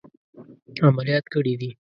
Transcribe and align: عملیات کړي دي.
عملیات 0.87 1.25
کړي 1.33 1.53
دي. 1.61 1.69